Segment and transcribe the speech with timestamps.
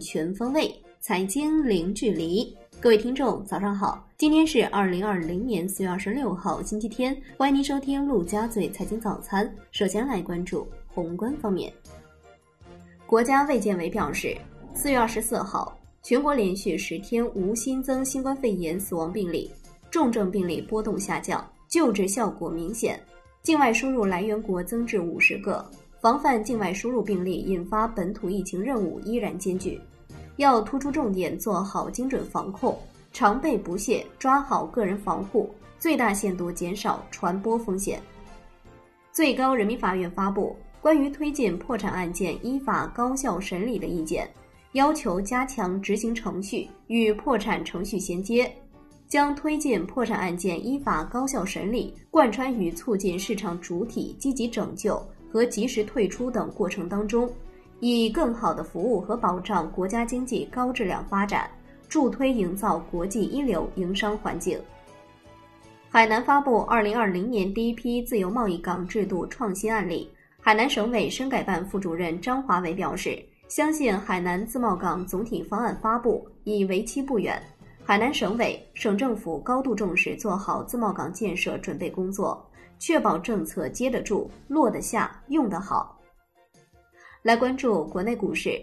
[0.00, 2.56] 全方位，财经零距离。
[2.80, 4.08] 各位听众，早上好！
[4.18, 7.16] 今天是二零二零年四月二十六号，星期天。
[7.36, 9.52] 欢迎您收听陆家嘴财经早餐。
[9.70, 11.72] 首先来关注宏观方面。
[13.06, 14.36] 国家卫健委表示，
[14.74, 19.50] 四月二十四号，全国连续十天无新增新冠肺炎死亡病例，
[19.90, 23.00] 重症病例波动下降，救治效果明显。
[23.42, 25.68] 境外输入来源国增至五十个，
[26.02, 29.80] 防范境外输入病例引发本土疫情任务依然艰巨。
[30.34, 32.76] 要突出重点做好精准防控，
[33.12, 38.02] 常备不懈抓好个人防护，最大限度减少传播风险。
[39.12, 44.28] 最高人民法院发布关于推进破产案件依法高效审理的意见，
[44.72, 48.52] 要求加强执行程序与破产程序衔接，
[49.06, 55.00] 将推进破产案件依法高效审理贯穿于促进市场主体积极拯救
[55.32, 57.32] 和及时退出等过程当中。
[57.80, 61.50] 以更好的服务和保障国家经济高质量发展，
[61.88, 64.56] 助推营造国际一流营商环境。
[65.90, 70.08] 海南发布二零二零年第一批自由贸易港制度创新案例。
[70.40, 77.42] 海南省委深改办副主任张华伟表示，相信海南自贸港总体方案发布已为期不远。
[77.84, 82.48] 海南省委、省政府高度重视做好自贸港建设准备工作，
[82.84, 85.96] 确保政策接得住、落得下、用得好。
[87.22, 88.60] 来关注国内股市，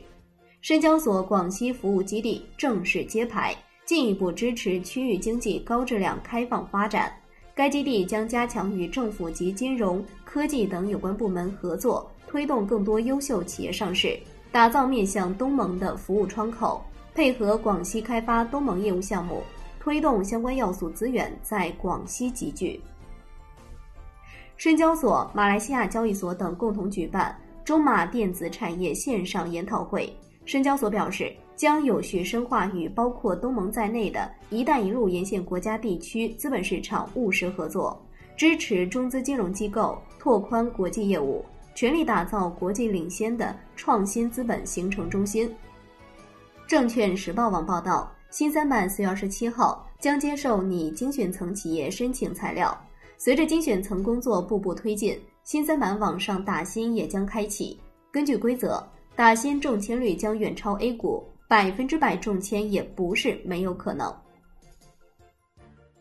[0.59, 7.09] 深交所广西服务基地正式揭牌，进一步支持区域经济高质量开放发展。
[7.55, 14.19] 该基地将加强与政府及金融科技等有关部门合作，推动更多优秀企业上市，
[14.51, 16.83] 打造面向东盟的服务窗口，
[17.15, 19.41] 配合广西开发东盟业务项目，
[19.79, 22.81] 推动相关要素资源在广西集聚。
[24.59, 27.33] 深交所、马来西亚交易所等共同举办。
[27.63, 38.05] 中马电子产业线上研讨会，深交所表示将有序深化与包括东盟在内的一带一路沿线国家地区资本市场务实合作，
[38.36, 45.49] 支持中资金融机构拓宽国际业务，全力打造国际领先的创新资本形成中心。
[46.67, 52.77] 证券时报网报道，新三板四月二十七号将接受拟精选层企业申请材料，
[53.19, 55.19] 随着精选层工作步步推进。
[55.43, 57.77] 新三板网上打新也将开启。
[58.11, 58.81] 根据规则，
[59.15, 64.15] 打新中签率将远超 A 股，百分之百中签也不是没有可能。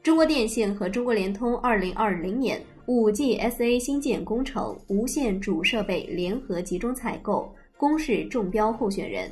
[0.02, 9.30] 中国电信和中国联通二零二零年五 G SA 新建工程无线主设备联合集中采购公示中标候选人，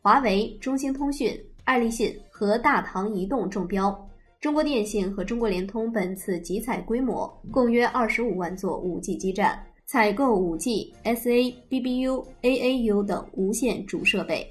[0.00, 4.08] 华为、中兴通讯、爱立信和大唐移动中标。
[4.40, 14.48] 中国电信和中国联通本次集采规模共约二十五万座 5G 基站，采购 5G SA、BBU、AAU 等无线主设备。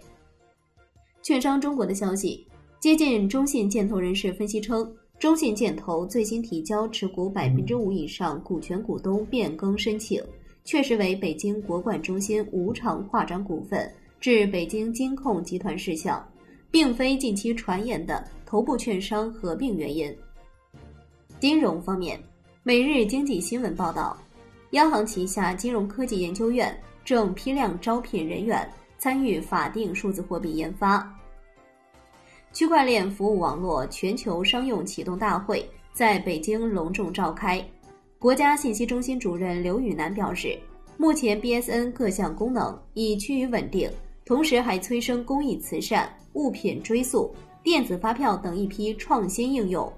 [1.23, 2.45] 券商中国的消息，
[2.81, 10.21] 接近中信建投人士分析称，中信建投最新提交持股百分之五以上股权股东变更申请，
[10.65, 13.89] 确实为北京国管中心无偿划转股份
[14.19, 16.21] 至北京金控集团事项。
[16.69, 20.15] 并非近期传言的头部券商合并原因。
[21.39, 22.17] 金融方面，
[22.63, 24.17] 《每日经济新闻》报道，
[24.71, 26.75] 央行旗下金融科技研究院
[27.05, 28.67] 正批量招聘人员
[28.97, 31.13] 参与法定数字货币研发。
[32.53, 37.63] 区块链服务网络全球商用启动大会在北京隆重召开。
[38.17, 40.57] 国家信息中心主任刘宇南表示，
[40.97, 43.87] 目前 BSN 各项功能已趋于稳定。
[44.27, 47.33] 同时还催生公益慈善、物品追溯、
[47.63, 49.91] 电子发票等一批创新应用。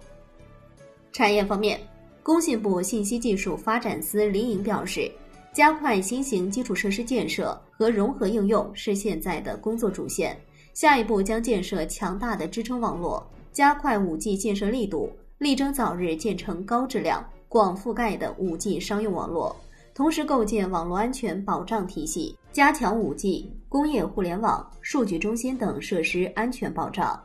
[1.11, 1.81] 产业方面，
[2.21, 5.11] 工信部信息技术发展司林颖表示，
[5.51, 10.39] 加快新型基础设施建设和融合应用是现在的工作主线。
[10.75, 19.55] 下一步将建设强大的支撑网络，加快 5G 建设力度，力争早日建成高质量、广覆盖的 5G 商用网络。
[19.95, 27.21] 同时构建网络安全保障体系，加强 5G、工业互联网、数据中心等设施安全保障。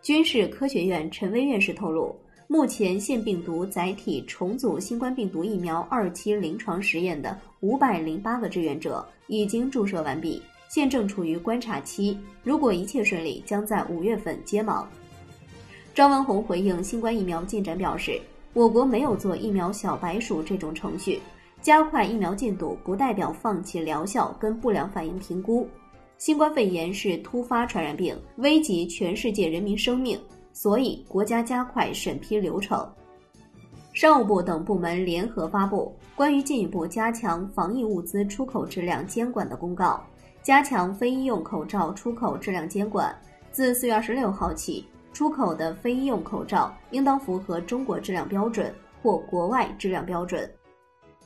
[0.00, 2.18] 军事科学院陈薇院士透露，
[2.48, 12.18] 目前腺病毒载体重组新冠病毒疫苗二期临床实验的五百零八个志愿者已经注射完毕，现正处于观察期。
[12.42, 14.86] 如果一切顺利，将在五月份接盲。
[15.94, 18.18] 张文宏回应新冠疫苗进展表示，
[18.54, 21.20] 我国没有做疫苗小白鼠这种程序。
[21.64, 25.66] 加快疫苗进度不代表放弃疗效跟不良反应评估。
[26.18, 30.20] 新冠肺炎是突发传染病，危及全世界人民生命，
[30.52, 32.86] 所以国家加快审批流程。
[33.94, 40.04] 商务部等部门联合发布关于进一步加强防疫物资出口质量监管的公告，
[40.42, 43.16] 加强非医用口罩出口质量监管。
[43.50, 44.84] 自四月二十六号起，
[45.14, 48.70] 出口的非医用口罩应当符合中国质量标准
[49.02, 50.46] 或国外质量标准。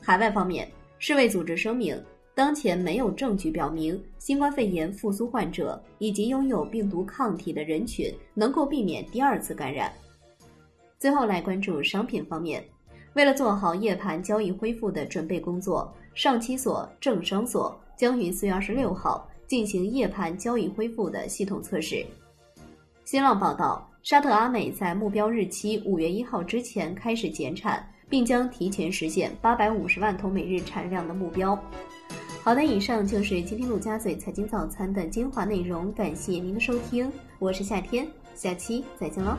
[0.01, 0.69] 海外方面，
[0.99, 2.03] 世卫组织声明，
[2.35, 9.93] 当前没有证据表明新冠肺炎复苏患者以及拥有病毒抗体的人群能够避免第二次感染。
[10.99, 12.65] 最后来关注商品方面，
[13.15, 22.05] 为了做好夜盘交易恢复的准备工作，上期所、证商所将于四月二十六号进行夜盘交易恢复的系统测试。
[23.05, 27.87] 新浪报道，沙特阿美在目标日期五月一号之前开始减产。
[28.09, 31.59] 并将提前实现八百五十万桶每日产量的目标。
[32.43, 39.37] 好的，以上就是今天陆家嘴财经早餐的精华内容，感谢您的收听，我是夏天，下期再见喽。